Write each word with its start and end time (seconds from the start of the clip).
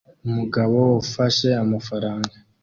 Umugabo 0.27 0.77
ufashe 1.03 1.47
amafaranga 1.63 2.33